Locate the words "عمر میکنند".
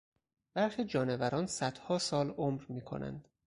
2.29-3.27